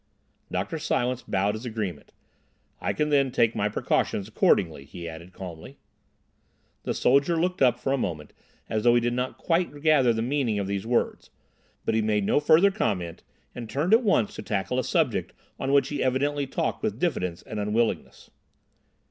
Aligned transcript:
Dr. 0.51 0.79
Silence 0.79 1.21
bowed 1.21 1.53
his 1.53 1.63
agreement. 1.63 2.11
"I 2.79 2.91
can 2.91 3.09
then 3.09 3.29
take 3.31 3.55
my 3.55 3.69
precautions 3.69 4.27
accordingly," 4.27 4.83
he 4.83 5.07
added 5.07 5.31
calmly. 5.31 5.77
The 6.85 6.95
soldier 6.95 7.37
looked 7.39 7.61
up 7.61 7.79
for 7.79 7.91
a 7.91 7.99
moment 7.99 8.33
as 8.67 8.81
though 8.81 8.95
he 8.95 8.99
did 8.99 9.13
not 9.13 9.37
quite 9.37 9.79
gather 9.83 10.11
the 10.11 10.23
meaning 10.23 10.57
of 10.57 10.65
these 10.65 10.87
words; 10.87 11.29
but 11.85 11.93
he 11.93 12.01
made 12.01 12.25
no 12.25 12.39
further 12.39 12.71
comment 12.71 13.21
and 13.53 13.69
turned 13.69 13.93
at 13.93 14.01
once 14.01 14.33
to 14.37 14.41
tackle 14.41 14.79
a 14.79 14.83
subject 14.83 15.33
on 15.59 15.71
which 15.71 15.89
he 15.89 16.01
evidently 16.01 16.47
talked 16.47 16.81
with 16.81 16.97
diffidence 16.97 17.43
and 17.43 17.59
unwillingness. 17.59 18.31